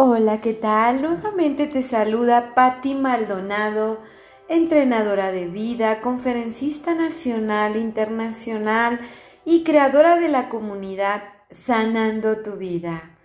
Hola, 0.00 0.40
¿qué 0.40 0.54
tal? 0.54 1.02
Nuevamente 1.02 1.66
te 1.66 1.82
saluda 1.82 2.54
Patti 2.54 2.94
Maldonado, 2.94 4.00
entrenadora 4.48 5.32
de 5.32 5.48
vida, 5.48 6.00
conferencista 6.02 6.94
nacional, 6.94 7.74
internacional 7.74 9.00
y 9.44 9.64
creadora 9.64 10.16
de 10.16 10.28
la 10.28 10.50
comunidad 10.50 11.24
Sanando 11.50 12.42
tu 12.42 12.52
vida. 12.52 13.18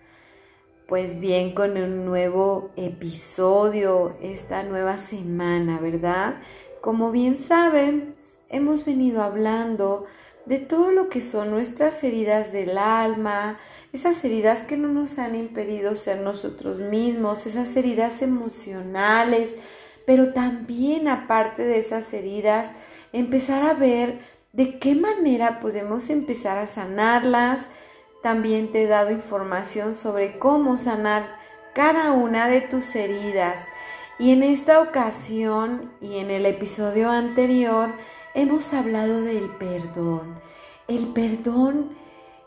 Pues 0.88 1.20
bien, 1.20 1.54
con 1.54 1.76
un 1.76 2.04
nuevo 2.04 2.70
episodio 2.74 4.16
esta 4.20 4.64
nueva 4.64 4.98
semana, 4.98 5.78
¿verdad? 5.78 6.40
Como 6.80 7.12
bien 7.12 7.38
saben, 7.38 8.16
hemos 8.48 8.84
venido 8.84 9.22
hablando 9.22 10.06
de 10.44 10.58
todo 10.58 10.90
lo 10.90 11.08
que 11.08 11.22
son 11.22 11.52
nuestras 11.52 12.02
heridas 12.02 12.52
del 12.52 12.76
alma, 12.78 13.60
esas 13.94 14.24
heridas 14.24 14.64
que 14.64 14.76
no 14.76 14.88
nos 14.88 15.20
han 15.20 15.36
impedido 15.36 15.94
ser 15.94 16.18
nosotros 16.18 16.80
mismos, 16.80 17.46
esas 17.46 17.76
heridas 17.76 18.22
emocionales, 18.22 19.54
pero 20.04 20.32
también 20.32 21.06
aparte 21.06 21.62
de 21.62 21.78
esas 21.78 22.12
heridas, 22.12 22.72
empezar 23.12 23.62
a 23.62 23.74
ver 23.74 24.18
de 24.52 24.80
qué 24.80 24.96
manera 24.96 25.60
podemos 25.60 26.10
empezar 26.10 26.58
a 26.58 26.66
sanarlas. 26.66 27.68
También 28.20 28.72
te 28.72 28.82
he 28.82 28.86
dado 28.88 29.12
información 29.12 29.94
sobre 29.94 30.40
cómo 30.40 30.76
sanar 30.76 31.36
cada 31.72 32.10
una 32.10 32.48
de 32.48 32.62
tus 32.62 32.96
heridas. 32.96 33.64
Y 34.18 34.32
en 34.32 34.42
esta 34.42 34.80
ocasión 34.80 35.92
y 36.00 36.18
en 36.18 36.32
el 36.32 36.46
episodio 36.46 37.10
anterior 37.10 37.94
hemos 38.34 38.72
hablado 38.72 39.22
del 39.22 39.50
perdón. 39.50 40.40
El 40.88 41.12
perdón 41.12 42.03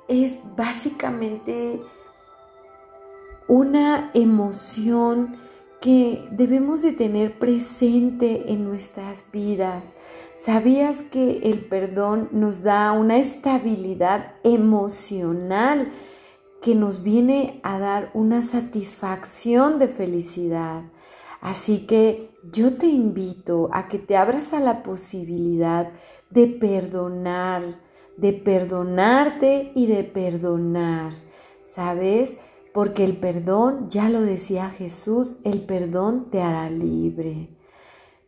es 0.08 0.40
básicamente 0.56 1.80
una 3.48 4.12
emoción 4.14 5.38
que 5.82 6.28
debemos 6.32 6.82
de 6.82 6.92
tener 6.92 7.38
presente 7.38 8.52
en 8.52 8.64
nuestras 8.64 9.24
vidas. 9.32 9.94
¿Sabías 10.36 11.02
que 11.02 11.38
el 11.44 11.66
perdón 11.66 12.30
nos 12.32 12.64
da 12.64 12.92
una 12.92 13.18
estabilidad 13.18 14.36
emocional 14.44 15.92
que 16.62 16.76
nos 16.76 17.04
viene 17.04 17.60
a 17.64 17.80
dar 17.80 18.12
una 18.14 18.42
satisfacción 18.44 19.80
de 19.80 19.88
felicidad? 19.88 20.84
Así 21.42 21.86
que 21.86 22.32
yo 22.52 22.76
te 22.76 22.88
invito 22.88 23.70
a 23.72 23.88
que 23.88 24.00
te 24.00 24.18
abras 24.18 24.54
a 24.54 24.60
la 24.60 24.84
posibilidad 24.84 25.92
de 26.30 26.48
perdonar, 26.48 27.80
de 28.18 28.34
perdonarte 28.34 29.72
y 29.76 29.86
de 29.86 30.04
perdonar, 30.04 31.14
¿sabes? 31.64 32.36
Porque 32.74 33.04
el 33.04 33.18
perdón, 33.18 33.88
ya 33.90 34.10
lo 34.10 34.22
decía 34.22 34.70
Jesús, 34.70 35.38
el 35.44 35.62
perdón 35.62 36.30
te 36.30 36.42
hará 36.42 36.70
libre. 36.70 37.50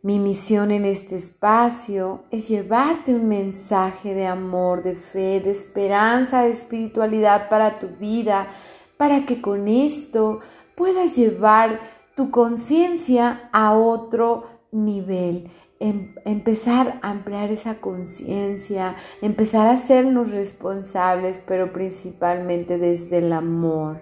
Mi 0.02 0.18
misión 0.18 0.72
en 0.72 0.86
este 0.86 1.18
espacio 1.18 2.24
es 2.32 2.48
llevarte 2.48 3.14
un 3.14 3.28
mensaje 3.28 4.14
de 4.14 4.28
amor, 4.28 4.82
de 4.82 4.96
fe, 4.96 5.42
de 5.42 5.52
esperanza, 5.52 6.44
de 6.44 6.52
espiritualidad 6.52 7.50
para 7.50 7.80
tu 7.80 7.88
vida, 7.88 8.48
para 8.96 9.26
que 9.26 9.42
con 9.42 9.68
esto 9.68 10.40
puedas 10.76 11.18
llevar 11.18 11.82
tu 12.16 12.32
conciencia 12.32 13.50
a 13.52 13.76
otro 13.76 14.46
nivel 14.72 15.50
Em, 15.82 16.14
empezar 16.26 17.00
a 17.02 17.10
ampliar 17.12 17.52
esa 17.52 17.80
conciencia, 17.80 18.98
empezar 19.22 19.68
a 19.68 19.76
hacernos 19.76 20.32
responsables, 20.32 21.42
pero 21.46 21.72
principalmente 21.72 22.78
desde 22.78 23.20
el 23.20 23.32
amor. 23.32 24.02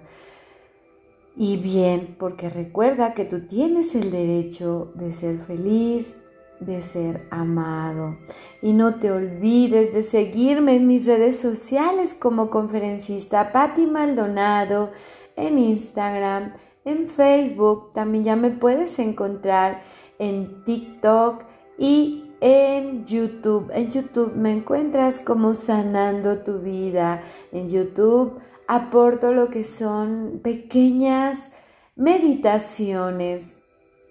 Y 1.36 1.58
bien, 1.58 2.16
porque 2.18 2.50
recuerda 2.50 3.14
que 3.14 3.26
tú 3.26 3.48
tienes 3.48 3.94
el 3.94 4.10
derecho 4.10 4.92
de 4.96 5.12
ser 5.12 5.38
feliz, 5.38 6.18
de 6.60 6.82
ser 6.82 7.28
amado. 7.30 8.18
Y 8.64 8.74
no 8.74 8.96
te 8.96 9.12
olvides 9.12 9.94
de 9.94 10.02
seguirme 10.02 10.78
en 10.78 10.88
mis 10.88 11.06
redes 11.06 11.40
sociales 11.40 12.16
como 12.16 12.50
conferencista 12.50 13.52
Patti 13.52 13.86
Maldonado, 13.86 14.92
en 15.36 15.60
Instagram, 15.60 16.54
en 16.86 17.08
Facebook, 17.08 17.94
también 17.94 18.24
ya 18.24 18.36
me 18.36 18.50
puedes 18.50 18.98
encontrar 18.98 19.84
en 20.20 20.64
TikTok, 20.64 21.44
y 21.78 22.28
en 22.40 23.06
YouTube. 23.06 23.72
En 23.74 23.90
YouTube 23.90 24.34
me 24.36 24.52
encuentras 24.52 25.20
como 25.20 25.54
sanando 25.54 26.40
tu 26.40 26.60
vida. 26.60 27.22
En 27.52 27.70
YouTube 27.70 28.40
aporto 28.68 29.34
lo 29.34 29.50
que 29.50 29.64
son 29.64 30.40
pequeñas 30.44 31.50
meditaciones 31.96 33.58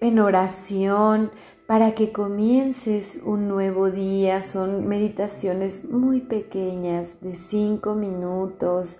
en 0.01 0.19
oración 0.19 1.31
para 1.67 1.95
que 1.95 2.13
comiences 2.13 3.21
un 3.25 3.49
nuevo 3.49 3.91
día. 3.91 4.43
Son 4.43 4.87
meditaciones 4.87 5.85
muy 5.85 6.21
pequeñas 6.21 7.21
de 7.21 7.35
cinco 7.35 7.95
minutos. 7.95 8.99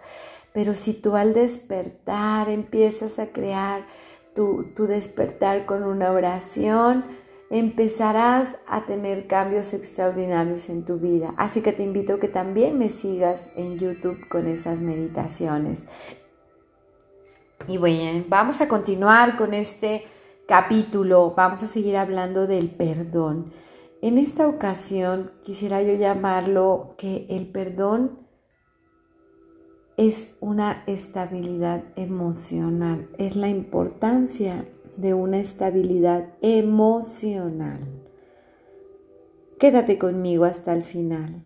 Pero 0.53 0.75
si 0.75 0.95
tú 0.95 1.17
al 1.17 1.35
despertar 1.35 2.49
empiezas 2.49 3.19
a 3.19 3.29
crear 3.29 3.87
tu, 4.35 4.65
tu 4.75 4.87
despertar 4.87 5.67
con 5.67 5.83
una 5.83 6.13
oración, 6.13 7.05
empezarás 7.51 8.57
a 8.67 8.87
tener 8.87 9.27
cambios 9.27 9.73
extraordinarios 9.73 10.69
en 10.69 10.85
tu 10.85 10.99
vida. 10.99 11.35
Así 11.37 11.61
que 11.61 11.73
te 11.73 11.83
invito 11.83 12.15
a 12.15 12.19
que 12.19 12.29
también 12.29 12.79
me 12.79 12.91
sigas 12.91 13.51
en 13.57 13.79
YouTube 13.79 14.29
con 14.29 14.47
esas 14.49 14.81
meditaciones. 14.81 15.87
Y 17.69 17.79
bueno, 17.79 18.25
vamos 18.29 18.61
a 18.61 18.69
continuar 18.69 19.37
con 19.37 19.55
este 19.55 20.07
capítulo. 20.47 21.35
Vamos 21.37 21.63
a 21.63 21.69
seguir 21.69 21.97
hablando 21.97 22.47
del 22.47 22.71
perdón. 22.71 23.53
En 24.03 24.19
esta 24.19 24.47
ocasión 24.47 25.33
quisiera 25.43 25.83
yo 25.83 25.95
llamarlo 25.95 26.95
que 26.99 27.27
el 27.29 27.49
perdón 27.49 28.27
es 29.97 30.37
una 30.41 30.85
estabilidad 30.87 31.85
emocional, 31.97 33.09
es 33.17 33.35
la 33.35 33.49
importancia 33.49 34.67
de 34.97 35.15
una 35.15 35.39
estabilidad 35.39 36.29
emocional. 36.41 37.81
Quédate 39.59 39.99
conmigo 39.99 40.45
hasta 40.45 40.73
el 40.73 40.85
final. 40.85 41.45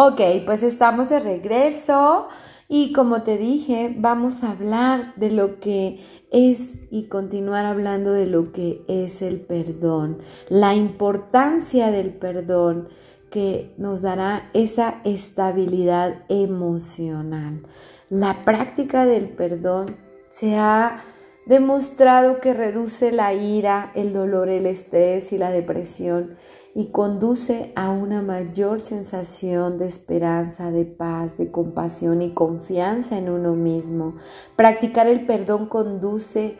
Ok, 0.00 0.20
pues 0.46 0.62
estamos 0.62 1.08
de 1.08 1.18
regreso 1.18 2.28
y 2.68 2.92
como 2.92 3.22
te 3.22 3.38
dije, 3.38 3.94
vamos 3.96 4.44
a 4.44 4.50
hablar 4.50 5.14
de 5.16 5.30
lo 5.30 5.58
que 5.58 6.04
es 6.30 6.74
y 6.90 7.08
continuar 7.08 7.64
hablando 7.64 8.12
de 8.12 8.26
lo 8.26 8.52
que 8.52 8.82
es 8.88 9.22
el 9.22 9.40
perdón, 9.40 10.18
la 10.50 10.74
importancia 10.74 11.90
del 11.90 12.12
perdón 12.12 12.88
que 13.30 13.72
nos 13.78 14.02
dará 14.02 14.50
esa 14.52 15.00
estabilidad 15.04 16.24
emocional. 16.28 17.66
La 18.10 18.44
práctica 18.44 19.06
del 19.06 19.30
perdón 19.30 19.96
se 20.30 20.56
ha 20.56 21.04
demostrado 21.46 22.40
que 22.40 22.52
reduce 22.52 23.12
la 23.12 23.32
ira, 23.32 23.92
el 23.94 24.12
dolor, 24.12 24.50
el 24.50 24.66
estrés 24.66 25.32
y 25.32 25.38
la 25.38 25.50
depresión 25.50 26.36
y 26.78 26.92
conduce 26.92 27.72
a 27.74 27.90
una 27.90 28.22
mayor 28.22 28.80
sensación 28.80 29.78
de 29.78 29.88
esperanza, 29.88 30.70
de 30.70 30.84
paz, 30.84 31.36
de 31.36 31.50
compasión 31.50 32.22
y 32.22 32.34
confianza 32.34 33.18
en 33.18 33.30
uno 33.30 33.56
mismo. 33.56 34.14
Practicar 34.54 35.08
el 35.08 35.26
perdón 35.26 35.66
conduce 35.66 36.56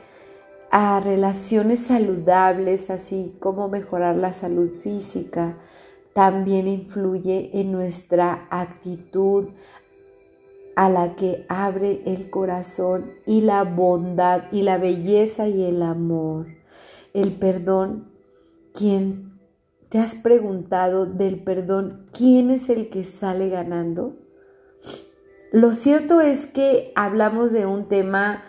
a 0.72 0.98
relaciones 0.98 1.84
saludables, 1.86 2.90
así 2.90 3.36
como 3.38 3.68
mejorar 3.68 4.16
la 4.16 4.32
salud 4.32 4.70
física. 4.82 5.56
También 6.14 6.66
influye 6.66 7.52
en 7.60 7.70
nuestra 7.70 8.48
actitud 8.50 9.50
a 10.74 10.90
la 10.90 11.14
que 11.14 11.46
abre 11.48 12.00
el 12.06 12.28
corazón 12.28 13.12
y 13.24 13.42
la 13.42 13.62
bondad 13.62 14.50
y 14.50 14.62
la 14.62 14.78
belleza 14.78 15.46
y 15.46 15.62
el 15.62 15.80
amor. 15.80 16.46
El 17.14 17.38
perdón, 17.38 18.10
quien 18.74 19.27
¿Te 19.88 19.98
has 19.98 20.14
preguntado 20.14 21.06
del 21.06 21.42
perdón 21.42 22.08
quién 22.12 22.50
es 22.50 22.68
el 22.68 22.90
que 22.90 23.04
sale 23.04 23.48
ganando? 23.48 24.16
Lo 25.50 25.72
cierto 25.72 26.20
es 26.20 26.44
que 26.44 26.92
hablamos 26.94 27.52
de 27.52 27.64
un 27.64 27.88
tema 27.88 28.42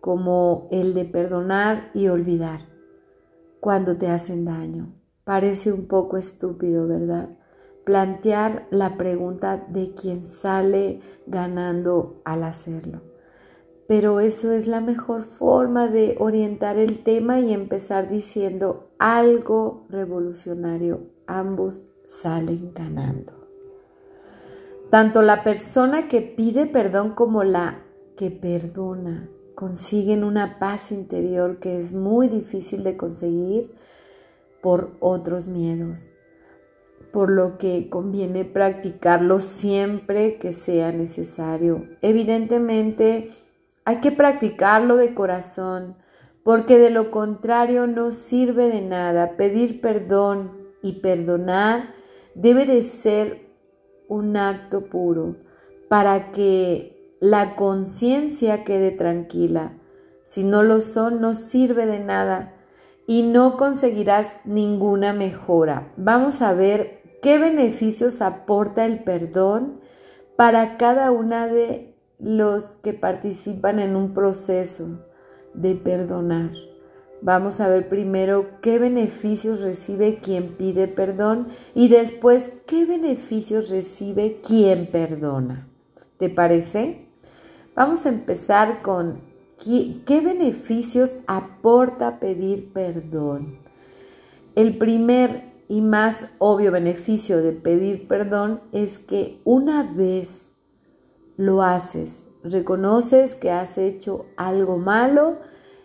como 0.00 0.66
el 0.70 0.94
de 0.94 1.04
perdonar 1.04 1.90
y 1.92 2.08
olvidar 2.08 2.60
cuando 3.60 3.98
te 3.98 4.08
hacen 4.08 4.46
daño. 4.46 4.94
Parece 5.24 5.72
un 5.72 5.88
poco 5.88 6.16
estúpido, 6.16 6.88
¿verdad? 6.88 7.36
Plantear 7.84 8.66
la 8.70 8.96
pregunta 8.96 9.66
de 9.68 9.92
quién 9.92 10.24
sale 10.24 11.02
ganando 11.26 12.22
al 12.24 12.44
hacerlo. 12.44 13.02
Pero 13.86 14.20
eso 14.20 14.52
es 14.52 14.66
la 14.66 14.80
mejor 14.80 15.24
forma 15.24 15.88
de 15.88 16.16
orientar 16.18 16.78
el 16.78 17.02
tema 17.02 17.40
y 17.40 17.52
empezar 17.52 18.08
diciendo 18.08 18.87
algo 18.98 19.86
revolucionario. 19.88 21.10
Ambos 21.26 21.86
salen 22.06 22.72
ganando. 22.74 23.34
Tanto 24.90 25.22
la 25.22 25.44
persona 25.44 26.08
que 26.08 26.22
pide 26.22 26.66
perdón 26.66 27.10
como 27.10 27.44
la 27.44 27.82
que 28.16 28.30
perdona 28.30 29.28
consiguen 29.54 30.24
una 30.24 30.58
paz 30.58 30.92
interior 30.92 31.58
que 31.58 31.78
es 31.78 31.92
muy 31.92 32.28
difícil 32.28 32.84
de 32.84 32.96
conseguir 32.96 33.74
por 34.62 34.92
otros 35.00 35.46
miedos, 35.46 36.12
por 37.12 37.30
lo 37.30 37.58
que 37.58 37.88
conviene 37.88 38.44
practicarlo 38.44 39.40
siempre 39.40 40.38
que 40.38 40.52
sea 40.52 40.92
necesario. 40.92 41.86
Evidentemente, 42.02 43.30
hay 43.84 44.00
que 44.00 44.12
practicarlo 44.12 44.96
de 44.96 45.12
corazón, 45.12 45.96
porque 46.48 46.78
de 46.78 46.88
lo 46.88 47.10
contrario 47.10 47.86
no 47.86 48.10
sirve 48.10 48.68
de 48.70 48.80
nada. 48.80 49.36
Pedir 49.36 49.82
perdón 49.82 50.56
y 50.80 51.00
perdonar 51.00 51.92
debe 52.34 52.64
de 52.64 52.84
ser 52.84 53.50
un 54.08 54.34
acto 54.38 54.86
puro 54.86 55.36
para 55.90 56.32
que 56.32 57.18
la 57.20 57.54
conciencia 57.54 58.64
quede 58.64 58.92
tranquila. 58.92 59.74
Si 60.24 60.42
no 60.42 60.62
lo 60.62 60.80
son, 60.80 61.20
no 61.20 61.34
sirve 61.34 61.84
de 61.84 61.98
nada 61.98 62.54
y 63.06 63.24
no 63.24 63.58
conseguirás 63.58 64.38
ninguna 64.46 65.12
mejora. 65.12 65.92
Vamos 65.98 66.40
a 66.40 66.54
ver 66.54 67.02
qué 67.20 67.36
beneficios 67.36 68.22
aporta 68.22 68.86
el 68.86 69.04
perdón 69.04 69.82
para 70.34 70.78
cada 70.78 71.10
una 71.10 71.46
de 71.46 71.94
los 72.18 72.76
que 72.76 72.94
participan 72.94 73.80
en 73.80 73.96
un 73.96 74.14
proceso 74.14 75.04
de 75.60 75.74
perdonar. 75.74 76.50
Vamos 77.20 77.58
a 77.60 77.68
ver 77.68 77.88
primero 77.88 78.60
qué 78.62 78.78
beneficios 78.78 79.60
recibe 79.60 80.20
quien 80.22 80.54
pide 80.56 80.86
perdón 80.86 81.48
y 81.74 81.88
después 81.88 82.52
qué 82.66 82.84
beneficios 82.84 83.70
recibe 83.70 84.40
quien 84.40 84.88
perdona. 84.90 85.68
¿Te 86.18 86.30
parece? 86.30 87.08
Vamos 87.74 88.06
a 88.06 88.10
empezar 88.10 88.82
con 88.82 89.20
qué, 89.64 90.20
beneficios 90.20 91.18
aporta 91.26 92.20
pedir 92.20 92.72
perdón. 92.72 93.58
El 94.54 94.78
primer 94.78 95.52
y 95.68 95.80
más 95.80 96.28
obvio 96.38 96.70
beneficio 96.70 97.42
de 97.42 97.52
pedir 97.52 98.06
perdón 98.06 98.60
es 98.72 98.98
que 99.00 99.40
una 99.44 99.82
vez 99.82 100.52
lo 101.36 101.62
haces, 101.62 102.26
reconoces 102.42 103.34
que 103.34 103.50
has 103.50 103.78
hecho 103.78 104.26
algo 104.36 104.78
malo, 104.78 105.38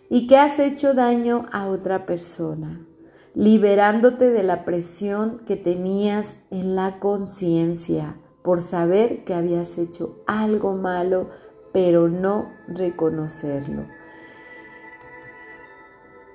y 0.08 0.26
que 0.26 0.36
has 0.36 0.58
hecho 0.58 0.94
daño 0.94 1.46
a 1.52 1.66
otra 1.66 2.06
persona, 2.06 2.86
liberándote 3.34 4.30
de 4.30 4.42
la 4.42 4.64
presión 4.64 5.40
que 5.46 5.56
tenías 5.56 6.36
en 6.50 6.76
la 6.76 7.00
conciencia 7.00 8.16
por 8.42 8.60
saber 8.60 9.24
que 9.24 9.34
habías 9.34 9.78
hecho 9.78 10.22
algo 10.26 10.74
malo, 10.74 11.30
pero 11.72 12.08
no 12.08 12.52
reconocerlo. 12.68 13.86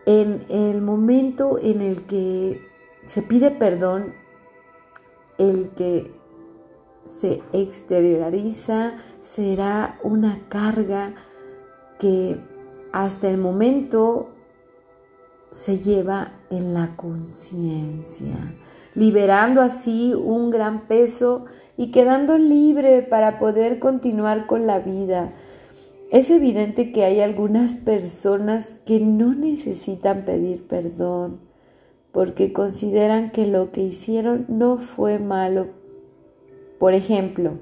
En 0.05 0.43
el 0.49 0.81
momento 0.81 1.59
en 1.61 1.81
el 1.81 2.03
que 2.05 2.61
se 3.05 3.21
pide 3.21 3.51
perdón, 3.51 4.13
el 5.37 5.69
que 5.69 6.18
se 7.09 7.41
exterioriza 7.53 8.95
será 9.21 9.97
una 10.03 10.39
carga 10.47 11.13
que 11.97 12.37
hasta 12.91 13.29
el 13.29 13.37
momento 13.37 14.29
se 15.51 15.79
lleva 15.79 16.33
en 16.49 16.73
la 16.73 16.95
conciencia, 16.95 18.35
liberando 18.93 19.61
así 19.61 20.13
un 20.13 20.51
gran 20.51 20.87
peso 20.87 21.45
y 21.75 21.91
quedando 21.91 22.37
libre 22.37 23.01
para 23.01 23.39
poder 23.39 23.79
continuar 23.79 24.45
con 24.45 24.67
la 24.67 24.79
vida. 24.79 25.33
Es 26.11 26.29
evidente 26.29 26.91
que 26.91 27.05
hay 27.05 27.21
algunas 27.21 27.75
personas 27.75 28.75
que 28.85 28.99
no 28.99 29.33
necesitan 29.33 30.25
pedir 30.25 30.67
perdón 30.67 31.39
porque 32.11 32.53
consideran 32.53 33.31
que 33.31 33.45
lo 33.45 33.71
que 33.71 33.81
hicieron 33.81 34.45
no 34.47 34.77
fue 34.77 35.19
malo. 35.19 35.78
Por 36.79 36.93
ejemplo, 36.93 37.59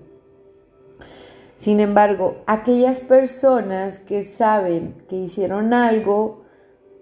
sin 1.58 1.80
embargo, 1.80 2.38
aquellas 2.46 3.00
personas 3.00 3.98
que 3.98 4.24
saben 4.24 4.94
que 5.10 5.16
hicieron 5.16 5.74
algo, 5.74 6.46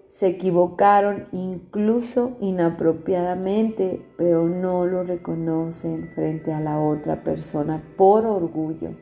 se 0.08 0.28
equivocaron 0.28 1.26
incluso 1.32 2.38
inapropiadamente, 2.40 4.06
pero 4.16 4.48
no 4.48 4.86
lo 4.86 5.02
reconocen 5.02 6.10
frente 6.14 6.52
a 6.52 6.60
la 6.60 6.80
otra 6.80 7.22
persona 7.22 7.82
por 7.98 8.24
orgullo. 8.24 8.92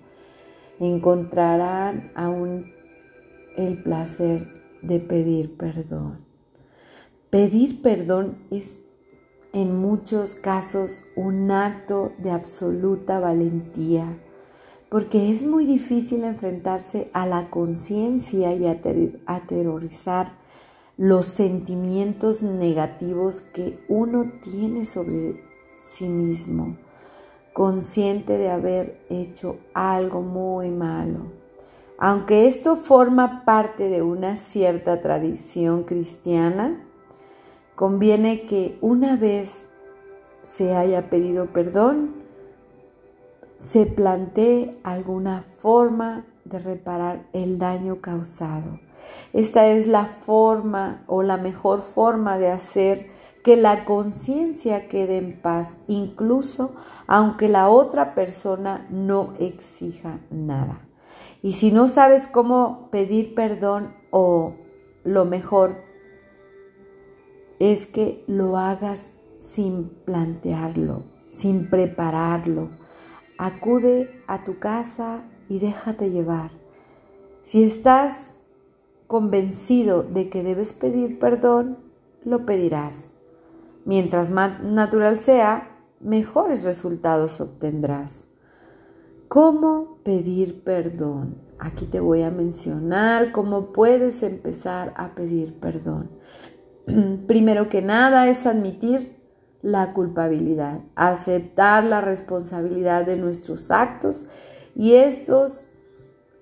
Encontrarán 0.81 2.11
aún 2.17 2.73
el 3.57 3.81
placer 3.81 4.49
de 4.83 4.99
pedir 4.99 5.57
perdón. 5.57 6.25
Pedir 7.31 7.81
perdón 7.81 8.39
es 8.51 8.81
en 9.55 9.75
muchos 9.81 10.35
casos 10.35 11.03
un 11.17 11.51
acto 11.51 12.13
de 12.19 12.31
absoluta 12.31 13.19
valentía 13.21 14.19
porque 14.95 15.33
es 15.33 15.43
muy 15.43 15.67
difícil 15.67 16.23
enfrentarse 16.23 17.11
a 17.13 17.27
la 17.27 17.51
conciencia 17.51 18.55
y 18.55 18.65
aterrorizar 19.27 20.39
los 20.97 21.27
sentimientos 21.27 22.45
negativos 22.45 23.41
que 23.41 23.85
uno 23.89 24.31
tiene 24.41 24.85
sobre 24.85 25.43
sí 25.75 26.09
mismo, 26.09 26.77
consciente 27.53 28.39
de 28.39 28.51
haber 28.53 29.05
hecho 29.11 29.57
algo 29.75 30.23
muy 30.23 30.71
malo. 30.71 31.33
Aunque 31.99 32.47
esto 32.47 32.77
forma 32.77 33.45
parte 33.45 33.89
de 33.89 34.01
una 34.01 34.37
cierta 34.37 35.01
tradición 35.01 35.83
cristiana, 35.83 36.87
conviene 37.75 38.47
que 38.47 38.79
una 38.81 39.17
vez 39.17 39.69
se 40.43 40.75
haya 40.77 41.11
pedido 41.11 41.47
perdón, 41.47 42.15
se 43.59 43.87
plantee 43.87 44.79
alguna 44.85 45.43
forma 45.57 46.27
de 46.45 46.59
reparar 46.59 47.27
el 47.33 47.59
daño 47.59 48.01
causado. 48.01 48.81
Esta 49.33 49.67
es 49.67 49.87
la 49.87 50.07
forma 50.07 51.05
o 51.07 51.23
la 51.23 51.37
mejor 51.37 51.81
forma 51.81 52.39
de 52.39 52.49
hacer 52.51 53.09
que 53.43 53.57
la 53.57 53.85
conciencia 53.85 54.89
quede 54.89 55.19
en 55.19 55.41
paz, 55.41 55.79
incluso 55.87 56.73
aunque 57.07 57.49
la 57.49 57.69
otra 57.69 58.15
persona 58.15 58.87
no 58.91 59.35
exija 59.39 60.21
nada. 60.31 60.81
Y 61.43 61.53
si 61.53 61.71
no 61.71 61.89
sabes 61.89 62.27
cómo 62.27 62.89
pedir 62.91 63.35
perdón 63.35 63.95
o 64.11 64.55
lo 65.05 65.27
mejor 65.27 65.77
es 67.73 67.87
que 67.87 68.25
lo 68.27 68.59
hagas 68.59 69.11
sin 69.41 69.89
plantearlo, 70.05 71.05
sin 71.29 71.69
prepararlo, 71.69 72.71
Acude 73.37 74.23
a 74.29 74.45
tu 74.45 74.61
casa 74.61 75.25
y 75.49 75.59
déjate 75.59 76.13
llevar. 76.13 76.53
Si 77.43 77.65
estás 77.65 78.31
convencido 79.09 80.05
de 80.05 80.29
que 80.29 80.45
debes 80.45 80.73
pedir 80.73 81.19
perdón, 81.19 81.79
lo 82.25 82.47
pedirás. 82.47 83.17
Mientras 83.85 84.31
más 84.31 84.63
natural 84.63 85.19
sea, 85.19 85.81
mejores 85.99 86.63
resultados 86.63 87.41
obtendrás. 87.41 88.29
¿Cómo 89.27 89.99
pedir 90.05 90.63
perdón? 90.63 91.37
Aquí 91.59 91.87
te 91.87 91.99
voy 91.99 92.23
a 92.23 92.31
mencionar 92.31 93.33
cómo 93.33 93.73
puedes 93.73 94.23
empezar 94.23 94.95
a 94.97 95.17
pedir 95.17 95.59
perdón. 95.59 96.09
Primero 97.27 97.69
que 97.69 97.83
nada 97.83 98.29
es 98.29 98.47
admitir 98.47 99.17
la 99.63 99.93
culpabilidad, 99.95 100.83
aceptar 100.95 101.85
la 101.85 102.01
responsabilidad 102.01 103.07
de 103.07 103.17
nuestros 103.17 103.71
actos 103.71 104.27
y 104.77 104.95
estos 104.95 105.65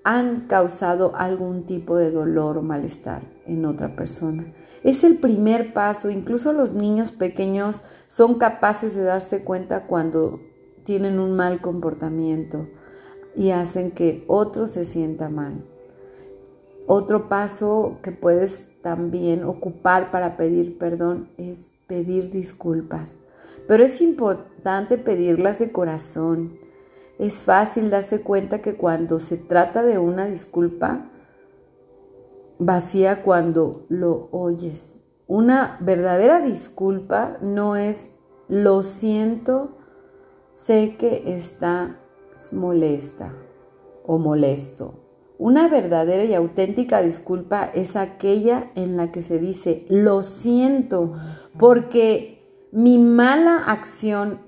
han 0.05 0.49
causado 0.49 1.15
algún 1.15 1.65
tipo 1.65 1.97
de 1.97 2.11
dolor 2.11 2.59
o 2.59 2.63
malestar 2.63 3.23
en 3.47 3.65
otra 3.65 3.95
persona. 3.95 4.53
Es 4.83 5.05
el 5.05 5.19
primer 5.19 5.73
paso, 5.73 6.11
incluso 6.11 6.53
los 6.53 6.75
niños 6.75 7.13
pequeños 7.13 7.85
son 8.09 8.35
capaces 8.39 8.97
de 8.97 9.05
darse 9.05 9.43
cuenta 9.43 9.87
cuando 9.87 10.41
tienen 10.85 11.21
un 11.21 11.37
mal 11.37 11.61
comportamiento 11.61 12.69
y 13.37 13.51
hacen 13.51 13.93
que 13.93 14.25
otro 14.27 14.67
se 14.67 14.85
sienta 14.85 15.29
mal. 15.29 15.65
Otro 16.87 17.29
paso 17.29 17.99
que 18.03 18.13
puedes 18.13 18.71
también 18.83 19.45
ocupar 19.45 20.11
para 20.11 20.37
pedir 20.37 20.79
perdón 20.79 21.31
es 21.37 21.73
pedir 21.87 22.31
disculpas. 22.31 23.21
Pero 23.69 23.85
es 23.85 24.01
importante 24.01 24.99
pedirlas 24.99 25.59
de 25.59 25.71
corazón. 25.71 26.59
Es 27.19 27.41
fácil 27.41 27.91
darse 27.91 28.23
cuenta 28.23 28.61
que 28.61 28.75
cuando 28.75 29.21
se 29.21 29.37
trata 29.37 29.83
de 29.83 29.99
una 29.99 30.27
disculpa, 30.27 31.11
vacía 32.59 33.23
cuando 33.23 33.87
lo 33.89 34.29
oyes 34.33 35.03
una 35.33 35.79
verdadera 35.81 36.41
disculpa 36.41 37.39
no 37.41 37.77
es 37.77 38.11
lo 38.49 38.83
siento, 38.83 39.79
sé 40.53 40.97
que 40.99 41.23
está 41.39 42.01
molesta 42.53 43.33
o 44.05 44.19
molesto. 44.19 45.02
Una 45.43 45.67
verdadera 45.67 46.23
y 46.25 46.35
auténtica 46.35 47.03
disculpa 47.03 47.65
es 47.75 47.97
aquella 47.97 48.71
en 48.77 48.97
la 48.97 49.11
que 49.11 49.25
se 49.25 49.41
dice, 49.41 49.85
lo 49.89 50.23
siento, 50.23 51.15
porque 51.59 52.69
mi 52.71 52.99
mala 52.99 53.57
acción 53.59 54.41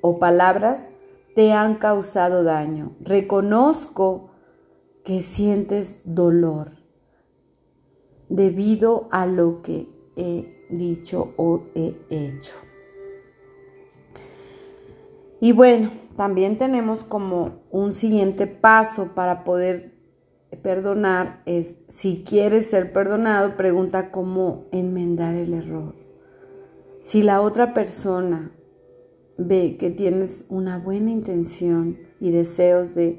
o 0.00 0.18
palabras 0.18 0.84
te 1.36 1.52
han 1.52 1.74
causado 1.74 2.44
daño. 2.44 2.96
Reconozco 3.00 4.30
que 5.04 5.20
sientes 5.20 6.00
dolor 6.06 6.78
debido 8.30 9.08
a 9.10 9.26
lo 9.26 9.60
que 9.60 9.86
he 10.16 10.66
dicho 10.70 11.34
o 11.36 11.64
he 11.74 11.94
hecho. 12.08 12.54
Y 15.42 15.52
bueno, 15.52 15.90
también 16.16 16.56
tenemos 16.56 17.04
como 17.04 17.60
un 17.70 17.92
siguiente 17.92 18.46
paso 18.46 19.14
para 19.14 19.44
poder 19.44 19.91
perdonar 20.56 21.42
es, 21.46 21.74
si 21.88 22.24
quieres 22.24 22.68
ser 22.68 22.92
perdonado, 22.92 23.56
pregunta 23.56 24.10
cómo 24.10 24.66
enmendar 24.72 25.34
el 25.34 25.54
error. 25.54 25.94
Si 27.00 27.22
la 27.22 27.40
otra 27.40 27.74
persona 27.74 28.52
ve 29.38 29.76
que 29.78 29.90
tienes 29.90 30.44
una 30.48 30.78
buena 30.78 31.10
intención 31.10 31.98
y 32.20 32.30
deseos 32.30 32.94
de 32.94 33.18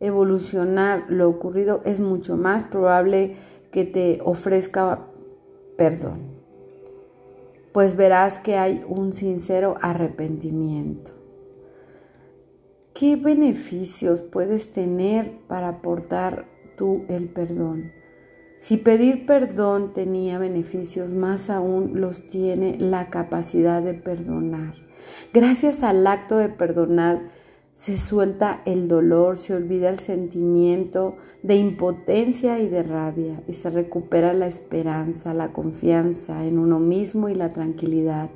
evolucionar 0.00 1.06
lo 1.08 1.28
ocurrido, 1.28 1.80
es 1.84 2.00
mucho 2.00 2.36
más 2.36 2.64
probable 2.64 3.36
que 3.70 3.84
te 3.84 4.20
ofrezca 4.22 5.06
perdón, 5.76 6.20
pues 7.72 7.96
verás 7.96 8.38
que 8.38 8.56
hay 8.56 8.82
un 8.88 9.12
sincero 9.12 9.76
arrepentimiento. 9.80 11.12
¿Qué 12.94 13.16
beneficios 13.16 14.22
puedes 14.22 14.72
tener 14.72 15.38
para 15.48 15.68
aportar 15.68 16.46
tú 16.76 17.04
el 17.08 17.28
perdón? 17.28 17.92
Si 18.58 18.78
pedir 18.78 19.26
perdón 19.26 19.92
tenía 19.92 20.38
beneficios, 20.38 21.12
más 21.12 21.50
aún 21.50 22.00
los 22.00 22.26
tiene 22.26 22.76
la 22.78 23.10
capacidad 23.10 23.82
de 23.82 23.94
perdonar. 23.94 24.74
Gracias 25.32 25.82
al 25.82 26.06
acto 26.06 26.38
de 26.38 26.48
perdonar, 26.48 27.28
se 27.70 27.98
suelta 27.98 28.62
el 28.64 28.88
dolor, 28.88 29.36
se 29.36 29.54
olvida 29.54 29.90
el 29.90 29.98
sentimiento 29.98 31.16
de 31.42 31.56
impotencia 31.56 32.58
y 32.58 32.68
de 32.68 32.82
rabia 32.82 33.42
y 33.46 33.52
se 33.52 33.68
recupera 33.68 34.32
la 34.32 34.46
esperanza, 34.46 35.34
la 35.34 35.52
confianza 35.52 36.46
en 36.46 36.58
uno 36.58 36.80
mismo 36.80 37.28
y 37.28 37.34
la 37.34 37.50
tranquilidad. 37.50 38.30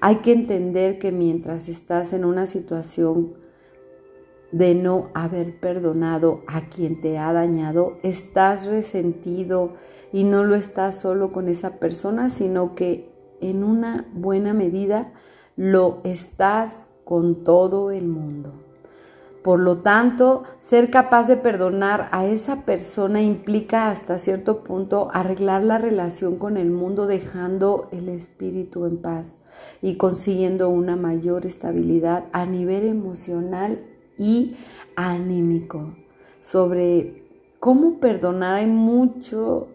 Hay 0.00 0.16
que 0.16 0.32
entender 0.32 0.98
que 0.98 1.12
mientras 1.12 1.68
estás 1.68 2.12
en 2.12 2.24
una 2.24 2.48
situación 2.48 3.34
de 4.52 4.74
no 4.74 5.08
haber 5.14 5.58
perdonado 5.58 6.42
a 6.46 6.68
quien 6.68 7.00
te 7.00 7.18
ha 7.18 7.32
dañado, 7.32 7.98
estás 8.02 8.66
resentido 8.66 9.72
y 10.12 10.24
no 10.24 10.44
lo 10.44 10.54
estás 10.54 10.96
solo 10.96 11.32
con 11.32 11.48
esa 11.48 11.78
persona, 11.78 12.30
sino 12.30 12.74
que 12.74 13.10
en 13.40 13.64
una 13.64 14.06
buena 14.12 14.52
medida 14.52 15.12
lo 15.56 16.00
estás 16.04 16.88
con 17.04 17.44
todo 17.44 17.90
el 17.90 18.06
mundo. 18.06 18.52
Por 19.42 19.58
lo 19.58 19.76
tanto, 19.76 20.44
ser 20.60 20.90
capaz 20.90 21.26
de 21.26 21.36
perdonar 21.36 22.08
a 22.12 22.26
esa 22.26 22.64
persona 22.64 23.22
implica 23.22 23.90
hasta 23.90 24.20
cierto 24.20 24.62
punto 24.62 25.08
arreglar 25.12 25.64
la 25.64 25.78
relación 25.78 26.36
con 26.36 26.56
el 26.56 26.70
mundo 26.70 27.06
dejando 27.06 27.88
el 27.90 28.08
espíritu 28.08 28.86
en 28.86 28.98
paz 28.98 29.38
y 29.80 29.96
consiguiendo 29.96 30.68
una 30.68 30.94
mayor 30.94 31.44
estabilidad 31.44 32.26
a 32.32 32.46
nivel 32.46 32.86
emocional 32.86 33.80
y 34.22 34.56
anímico. 34.94 35.94
Sobre 36.40 37.24
cómo 37.58 37.98
perdonar 37.98 38.56
hay 38.56 38.66
mucho 38.66 39.68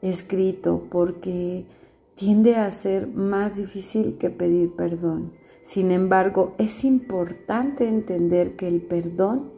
escrito 0.00 0.86
porque 0.90 1.66
tiende 2.14 2.56
a 2.56 2.70
ser 2.70 3.06
más 3.08 3.56
difícil 3.56 4.16
que 4.16 4.30
pedir 4.30 4.74
perdón. 4.74 5.32
Sin 5.62 5.90
embargo, 5.90 6.54
es 6.58 6.84
importante 6.84 7.88
entender 7.88 8.56
que 8.56 8.68
el 8.68 8.80
perdón 8.80 9.52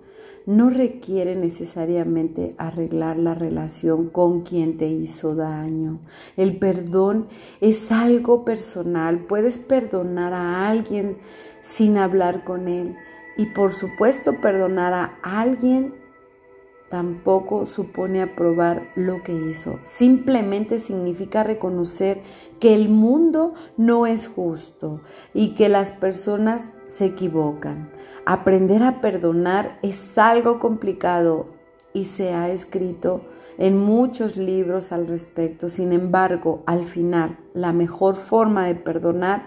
no 0.45 0.71
requiere 0.71 1.35
necesariamente 1.35 2.54
arreglar 2.56 3.18
la 3.18 3.35
relación 3.35 4.11
con 4.11 4.42
quien 4.42 4.76
te 4.76 4.88
hizo 4.88 5.35
daño. 5.35 5.99
El 6.37 6.56
perdón 6.59 7.26
es 7.61 7.90
algo 7.90 8.45
personal. 8.45 9.18
Puedes 9.26 9.59
perdonar 9.59 10.33
a 10.33 10.68
alguien 10.68 11.16
sin 11.62 11.99
hablar 11.99 12.45
con 12.45 12.68
él 12.68 12.97
y 13.37 13.47
por 13.47 13.73
supuesto 13.73 14.40
perdonar 14.40 14.93
a 14.93 15.19
alguien 15.23 15.95
tampoco 16.88 17.66
supone 17.66 18.23
aprobar 18.23 18.90
lo 18.95 19.23
que 19.23 19.35
hizo. 19.35 19.81
Simplemente 19.85 20.81
significa 20.81 21.43
reconocer 21.43 22.23
que 22.61 22.75
el 22.75 22.88
mundo 22.88 23.55
no 23.76 24.07
es 24.07 24.28
justo 24.28 25.00
y 25.35 25.55
que 25.55 25.69
las 25.69 25.90
personas 25.90 26.69
se 26.87 27.07
equivocan. 27.07 27.90
Aprender 28.25 28.83
a 28.83 29.00
perdonar 29.00 29.78
es 29.83 30.16
algo 30.19 30.59
complicado 30.59 31.47
y 31.93 32.05
se 32.05 32.35
ha 32.35 32.50
escrito 32.50 33.23
en 33.59 33.78
muchos 33.78 34.37
libros 34.37 34.93
al 34.93 35.07
respecto. 35.07 35.69
Sin 35.69 35.93
embargo, 35.93 36.62
al 36.66 36.85
final, 36.85 37.38
la 37.55 37.73
mejor 37.73 38.14
forma 38.16 38.66
de 38.66 38.75
perdonar 38.75 39.47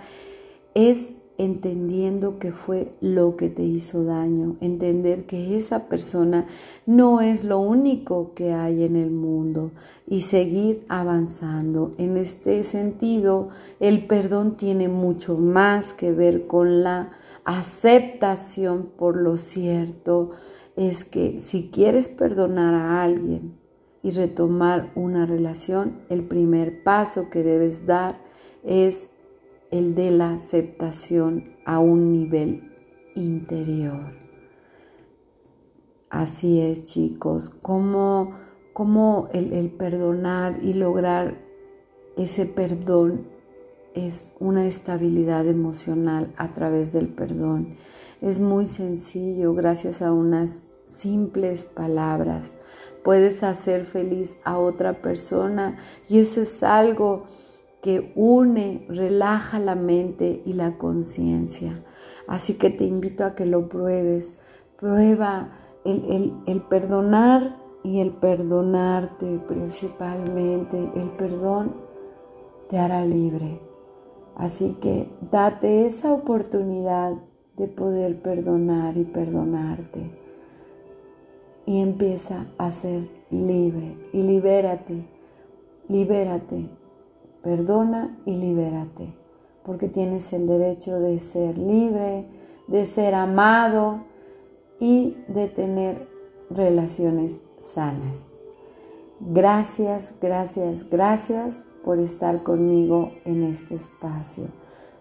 es 0.74 1.14
entendiendo 1.40 2.38
que 2.38 2.52
fue 2.52 2.92
lo 3.00 3.38
que 3.38 3.48
te 3.50 3.64
hizo 3.64 4.04
daño, 4.04 4.58
entender 4.60 5.26
que 5.26 5.58
esa 5.58 5.88
persona 5.88 6.46
no 6.86 7.22
es 7.22 7.46
lo 7.46 7.60
único 7.60 8.34
que 8.36 8.52
hay 8.52 8.84
en 8.84 8.98
el 8.98 9.10
mundo 9.10 9.72
y 10.06 10.22
seguir 10.22 10.86
avanzando. 10.90 11.96
En 11.98 12.18
este 12.18 12.66
sentido, 12.66 13.50
el 13.80 14.06
perdón 14.06 14.58
tiene 14.58 14.90
mucho 14.90 15.38
más 15.38 15.94
que 15.94 16.12
ver 16.12 16.46
con 16.46 16.84
la 16.84 17.12
aceptación 17.46 18.90
por 18.98 19.16
lo 19.16 19.38
cierto. 19.38 20.32
Es 20.76 21.06
que 21.06 21.40
si 21.40 21.70
quieres 21.70 22.10
perdonar 22.10 22.74
a 22.74 23.02
alguien 23.02 23.58
y 24.04 24.12
retomar 24.12 24.92
una 24.94 25.26
relación, 25.26 26.02
el 26.10 26.24
primer 26.24 26.84
paso 26.84 27.30
que 27.30 27.44
debes 27.44 27.86
dar 27.86 28.20
es 28.66 29.10
el 29.72 29.96
de 29.96 30.12
la 30.12 30.34
aceptación 30.34 31.56
a 31.66 31.80
un 31.80 32.12
nivel 32.12 32.74
interior. 33.16 34.18
Así 36.10 36.60
es, 36.62 36.86
chicos, 36.86 37.50
como, 37.50 38.36
como 38.74 39.30
el, 39.34 39.54
el 39.54 39.70
perdonar 39.70 40.58
y 40.62 40.74
lograr 40.74 41.38
ese 42.18 42.46
perdón 42.46 43.28
es 43.94 44.34
una 44.40 44.66
estabilidad 44.66 45.48
emocional 45.48 46.34
a 46.38 46.52
través 46.54 46.94
del 46.94 47.08
perdón. 47.08 47.78
Es 48.22 48.40
muy 48.40 48.66
sencillo, 48.66 49.54
gracias 49.54 50.02
a 50.02 50.12
unas 50.12 50.66
simples 50.86 51.66
palabras. 51.66 52.54
Puedes 53.04 53.44
hacer 53.44 53.86
feliz 53.86 54.36
a 54.44 54.58
otra 54.58 55.02
persona 55.02 55.78
y 56.08 56.20
eso 56.20 56.42
es 56.42 56.64
algo 56.64 57.26
que 57.82 58.12
une, 58.16 58.86
relaja 58.90 59.60
la 59.60 59.76
mente 59.76 60.42
y 60.46 60.54
la 60.54 60.78
conciencia. 60.78 61.84
Así 62.28 62.56
que 62.56 62.70
te 62.70 62.84
invito 62.84 63.24
a 63.24 63.36
que 63.36 63.46
lo 63.46 63.70
pruebes. 63.70 64.36
Prueba 64.78 65.52
el, 65.86 66.34
el, 66.46 66.62
perdonar 66.62 67.58
y 67.84 68.02
el 68.02 68.12
perdonarte 68.12 69.40
principalmente. 69.48 70.92
El 70.96 71.10
perdón 71.12 71.76
te 72.70 72.78
hará 72.78 73.06
libre. 73.06 73.62
Así 74.36 74.78
que 74.82 75.10
date 75.32 75.86
esa 75.86 76.14
oportunidad 76.14 77.14
de 77.58 77.68
poder 77.68 78.22
perdonar 78.22 78.98
y 78.98 79.04
perdonarte. 79.06 80.12
Y 81.66 81.82
empieza 81.82 82.48
a 82.58 82.72
ser 82.72 83.08
libre 83.30 83.96
y 84.12 84.24
libérate, 84.24 85.06
libérate 85.88 86.79
Perdona 87.44 88.18
y 88.26 88.36
libérate, 88.36 89.14
porque 89.64 89.88
tienes 89.88 90.34
el 90.34 90.48
derecho 90.48 91.00
de 91.00 91.20
ser 91.20 91.58
libre, 91.58 92.26
de 92.68 92.86
ser 92.86 93.16
amado 93.16 94.00
y 94.80 95.16
de 95.28 95.48
tener 95.48 95.98
relaciones 96.50 97.40
sanas. 97.60 98.36
Gracias, 99.22 100.14
gracias, 100.22 100.90
gracias 100.90 101.64
por 101.84 102.00
estar 102.00 102.44
conmigo 102.44 103.12
en 103.26 103.44
este 103.44 103.76
espacio. 103.76 104.46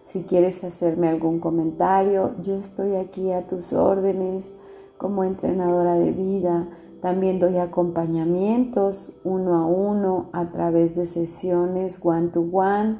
Si 0.05 0.23
quieres 0.23 0.63
hacerme 0.63 1.07
algún 1.07 1.39
comentario, 1.39 2.31
yo 2.41 2.55
estoy 2.55 2.95
aquí 2.95 3.31
a 3.31 3.47
tus 3.47 3.73
órdenes 3.73 4.53
como 4.97 5.23
entrenadora 5.23 5.95
de 5.95 6.11
vida 6.11 6.67
También 7.01 7.39
doy 7.39 7.57
acompañamientos 7.57 9.11
uno 9.23 9.55
a 9.55 9.65
uno 9.65 10.29
a 10.33 10.51
través 10.51 10.95
de 10.95 11.05
sesiones 11.05 11.99
one 12.03 12.27
to 12.29 12.41
one. 12.51 12.97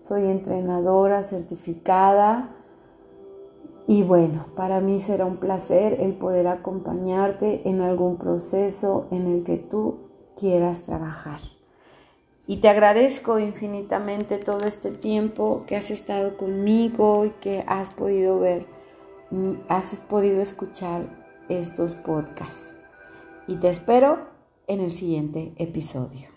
Soy 0.00 0.24
entrenadora 0.24 1.22
certificada 1.22 2.50
y 3.86 4.02
bueno, 4.02 4.46
para 4.56 4.80
mí 4.80 5.00
será 5.00 5.26
un 5.26 5.36
placer 5.36 5.98
el 6.00 6.14
poder 6.14 6.46
acompañarte 6.46 7.68
en 7.68 7.82
algún 7.82 8.16
proceso 8.16 9.06
en 9.10 9.26
el 9.26 9.44
que 9.44 9.58
tú 9.58 9.98
quieras 10.38 10.84
trabajar. 10.84 11.40
Y 12.46 12.58
te 12.58 12.68
agradezco 12.68 13.38
infinitamente 13.38 14.38
todo 14.38 14.60
este 14.60 14.92
tiempo 14.92 15.64
que 15.66 15.76
has 15.76 15.90
estado 15.90 16.36
conmigo 16.36 17.26
y 17.26 17.30
que 17.30 17.64
has 17.66 17.90
podido 17.90 18.38
ver, 18.38 18.66
mm, 19.30 19.54
has 19.68 19.96
podido 20.08 20.40
escuchar 20.40 21.02
estos 21.48 21.94
podcasts 21.94 22.75
y 23.46 23.56
te 23.56 23.68
espero 23.68 24.28
en 24.66 24.80
el 24.80 24.92
siguiente 24.92 25.52
episodio. 25.56 26.35